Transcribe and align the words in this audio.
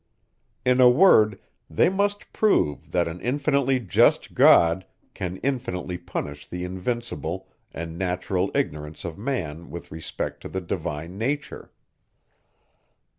In 0.65 0.81
a 0.81 0.89
word, 0.89 1.39
they 1.69 1.87
must 1.87 2.33
prove, 2.33 2.89
that 2.89 3.07
an 3.07 3.21
infinitely 3.21 3.79
just 3.79 4.33
God 4.33 4.83
can 5.13 5.37
infinitely 5.43 5.99
punish 5.99 6.47
the 6.47 6.63
invincible 6.63 7.47
and 7.71 7.99
natural 7.99 8.49
ignorance 8.55 9.05
of 9.05 9.15
man 9.19 9.69
with 9.69 9.91
respect 9.91 10.41
to 10.41 10.49
the 10.49 10.59
divine 10.61 11.19
nature. 11.19 11.71